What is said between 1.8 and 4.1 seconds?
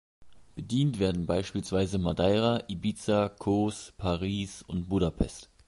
Madeira, Ibiza, Kos,